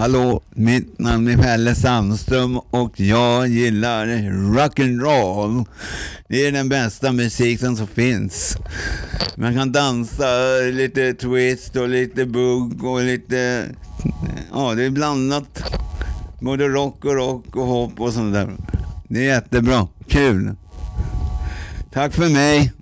[0.00, 4.06] Hallå, mitt namn är Pelle Sandström och jag gillar
[4.56, 5.64] rock'n'roll.
[6.28, 8.56] Det är den bästa musiken som finns.
[9.36, 10.24] Man kan dansa
[10.72, 13.66] lite twist och lite bugg och lite...
[14.52, 15.62] Ja, det är blandat.
[16.40, 18.56] Både rock och rock och hopp och sånt där.
[19.08, 19.88] Det är jättebra.
[20.08, 20.54] Kul.
[21.92, 22.72] Tack för mig.